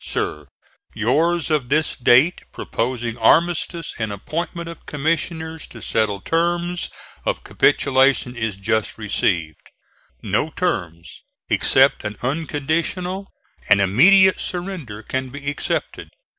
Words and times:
SIR: 0.03 0.47
Yours 0.95 1.51
of 1.51 1.69
this 1.69 1.95
date, 1.95 2.41
proposing 2.51 3.19
armistice 3.19 3.93
and 3.99 4.11
appointment 4.11 4.67
of 4.67 4.87
Commissioners 4.87 5.67
to 5.67 5.79
settle 5.79 6.21
terms 6.21 6.89
of 7.23 7.43
capitulation, 7.43 8.35
is 8.35 8.55
just 8.55 8.97
received. 8.97 9.69
No 10.23 10.49
terms 10.55 11.21
except 11.51 12.03
an 12.03 12.17
unconditional 12.23 13.31
and 13.69 13.79
immediate 13.79 14.39
surrender 14.39 15.03
can 15.03 15.29
be 15.29 15.47
accepted. 15.47 16.09